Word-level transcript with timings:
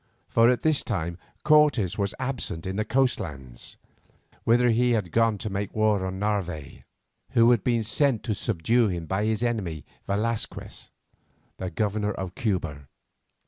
For 0.27 0.49
at 0.49 0.63
this 0.63 0.81
time 0.83 1.19
Cortes 1.43 1.95
was 1.95 2.15
absent 2.17 2.65
in 2.65 2.75
the 2.75 2.83
coast 2.83 3.19
lands, 3.19 3.77
whither 4.45 4.71
he 4.71 4.93
had 4.93 5.11
gone 5.11 5.37
to 5.37 5.49
make 5.51 5.75
war 5.75 6.03
on 6.07 6.17
Narvaez, 6.17 6.81
who 7.33 7.51
had 7.51 7.63
been 7.63 7.83
sent 7.83 8.23
to 8.23 8.33
subdue 8.33 8.87
him 8.87 9.05
by 9.05 9.25
his 9.25 9.43
enemy 9.43 9.85
Velasquez, 10.07 10.89
the 11.57 11.69
governor 11.69 12.13
of 12.13 12.33
Cuba. 12.33 12.87